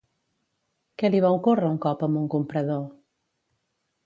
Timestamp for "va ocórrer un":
1.27-1.77